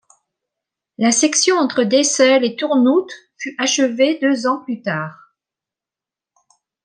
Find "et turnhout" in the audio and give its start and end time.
2.43-3.05